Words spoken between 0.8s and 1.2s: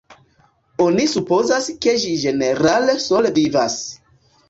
Oni